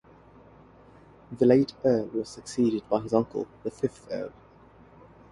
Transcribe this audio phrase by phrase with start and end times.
[1.31, 4.33] The late Earl was succeeded by his uncle, the fifth Earl.